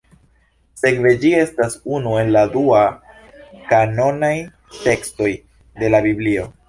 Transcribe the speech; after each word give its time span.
Sekve 0.83 1.09
ĝi 1.23 1.33
estas 1.41 1.75
unu 1.97 2.15
el 2.21 2.33
la 2.37 2.43
dua-kanonaj 2.55 4.35
tekstoj 4.79 5.29
de 5.83 5.93
la 5.97 6.01
Biblio. 6.09 6.49